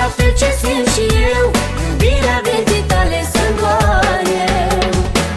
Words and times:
la 0.00 0.08
fel 0.16 0.32
ce 0.40 0.50
sunt 0.60 0.86
și 0.94 1.04
eu. 1.34 1.46
Iubirea 1.86 2.38
vieții 2.46 2.84
tale 2.92 3.20
sunt 3.32 3.54
doar 3.60 4.22
eu. 4.52 4.78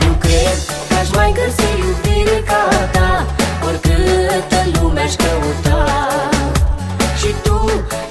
Nu 0.06 0.14
cred 0.24 0.58
că 0.90 0.96
aș 1.02 1.10
mai 1.18 1.32
găsi 1.40 1.70
iubire 1.84 2.38
ca 2.50 2.64
ta 2.96 3.12
Oricâtă 3.68 4.60
lume 4.74 5.02
aș 5.08 5.14
căuta. 5.24 5.82
Și 7.20 7.30
tu 7.44 7.58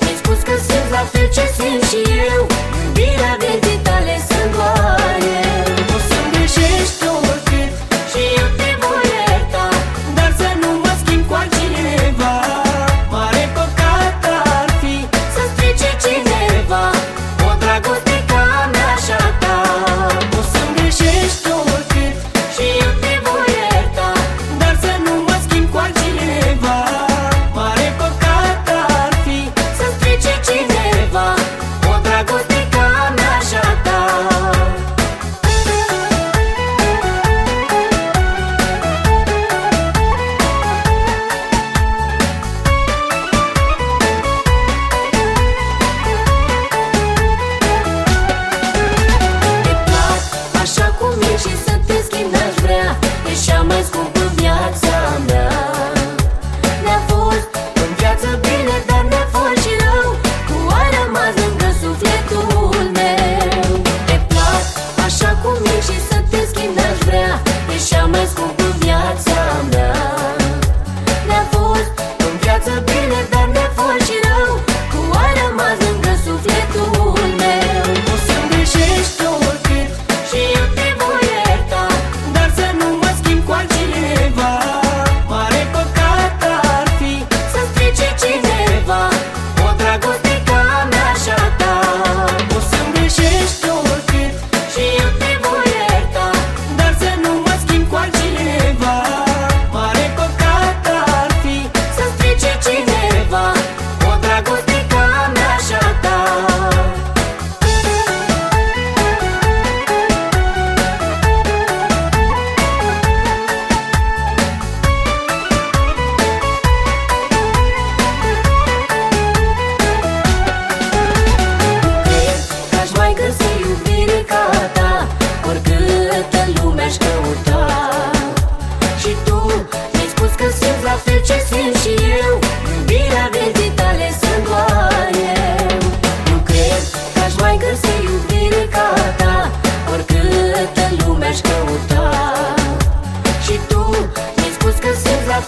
mi-ai 0.01 0.17
spus 0.23 0.39
că 0.49 0.55
sunt 0.67 0.87
la 0.97 1.03
fel 1.13 1.29
ce 1.37 1.45
sunt 1.57 1.83
și 1.91 2.01
eu. 2.33 2.52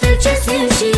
feitiço 0.00 0.94